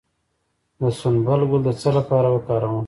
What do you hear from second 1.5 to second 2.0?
د څه